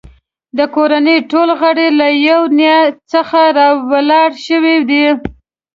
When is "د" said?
0.57-0.59